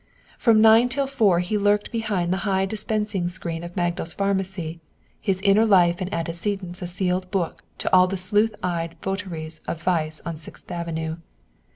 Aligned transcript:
From 0.39 0.61
nine 0.61 0.89
till 0.89 1.05
four 1.05 1.41
he 1.41 1.59
lurked 1.59 1.91
behind 1.91 2.33
the 2.33 2.37
high 2.49 2.65
dispensing 2.65 3.29
screen 3.29 3.63
of 3.63 3.75
Magdal's 3.75 4.15
Pharmacy, 4.15 4.79
his 5.19 5.39
inner 5.41 5.63
life 5.63 6.01
and 6.01 6.11
antecedents 6.11 6.81
a 6.81 6.87
sealed 6.87 7.29
book 7.29 7.63
to 7.77 7.93
all 7.95 8.07
the 8.07 8.17
sleuth 8.17 8.55
eyed 8.63 8.95
votaries 9.03 9.61
of 9.67 9.83
vice 9.83 10.19
on 10.25 10.37
Sixth 10.37 10.71
Avenue. 10.71 11.17